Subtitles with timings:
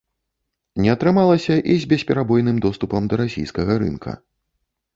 [0.85, 4.19] Не атрымалася і з бесперабойным доступам да расійскага рынка.